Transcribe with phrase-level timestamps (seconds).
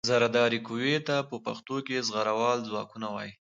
[0.09, 3.33] زرهدارې قوې ته په پښتو کې زغروال ځواکونه وايي.